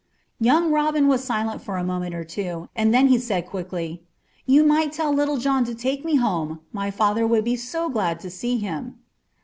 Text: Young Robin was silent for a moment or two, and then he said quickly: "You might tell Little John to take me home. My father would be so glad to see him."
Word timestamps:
Young 0.39 0.71
Robin 0.71 1.07
was 1.07 1.23
silent 1.23 1.61
for 1.61 1.77
a 1.77 1.83
moment 1.83 2.15
or 2.15 2.23
two, 2.23 2.69
and 2.75 2.91
then 2.91 3.09
he 3.09 3.19
said 3.19 3.45
quickly: 3.45 4.01
"You 4.47 4.63
might 4.63 4.93
tell 4.93 5.13
Little 5.13 5.37
John 5.37 5.63
to 5.65 5.75
take 5.75 6.03
me 6.03 6.15
home. 6.15 6.59
My 6.73 6.89
father 6.89 7.27
would 7.27 7.43
be 7.43 7.55
so 7.55 7.87
glad 7.87 8.19
to 8.21 8.31
see 8.31 8.57
him." 8.57 8.97